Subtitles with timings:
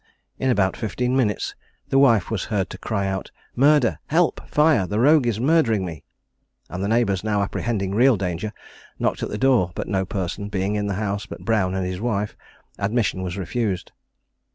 [0.39, 1.53] In about fifteen minutes,
[1.89, 3.99] the wife was heard to cry out "Murder!
[4.07, 4.41] help!
[4.49, 4.87] fire!
[4.87, 6.03] the rogue is murdering me!"
[6.71, 8.51] and the neighbours, now apprehending real danger,
[8.97, 12.01] knocked at the door; but no person being in the house but Brown and his
[12.01, 12.35] wife,
[12.79, 13.91] admission was refused.